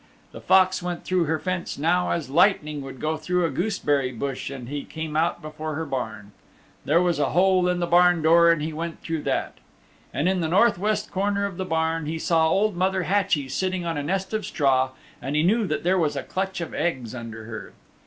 The 0.31 0.41
Fox 0.41 0.81
went 0.81 1.03
through 1.03 1.25
her 1.25 1.37
fence 1.37 1.77
now 1.77 2.09
as 2.09 2.27
lightning 2.27 2.81
would 2.81 2.99
go 2.99 3.17
through 3.17 3.45
a 3.45 3.51
gooseberry 3.51 4.11
bush 4.11 4.49
and 4.49 4.67
he 4.67 4.83
came 4.83 5.15
out 5.15 5.43
before 5.43 5.75
her 5.75 5.85
barn. 5.85 6.31
There 6.85 7.03
was 7.03 7.19
a 7.19 7.33
hole 7.37 7.67
in 7.67 7.79
the 7.79 7.85
barn 7.85 8.23
door 8.23 8.49
and 8.51 8.63
he 8.63 8.73
went 8.73 8.99
through 9.01 9.21
that. 9.25 9.59
And 10.11 10.27
in 10.27 10.41
the 10.41 10.47
north 10.47 10.79
west 10.79 11.11
corner 11.11 11.45
of 11.45 11.57
the 11.57 11.65
barn, 11.65 12.07
he 12.07 12.17
saw 12.17 12.49
Old 12.49 12.75
Mother 12.75 13.03
Hatchie 13.03 13.47
sitting 13.49 13.85
on 13.85 13.95
a 13.95 14.01
nest 14.01 14.33
of 14.33 14.43
straw 14.43 14.89
and 15.21 15.35
he 15.35 15.43
knew 15.43 15.67
that 15.67 15.83
there 15.83 15.99
was 15.99 16.15
a 16.15 16.23
clutch 16.23 16.61
of 16.61 16.73
eggs 16.73 17.13
under 17.13 17.43
her. 17.43 17.71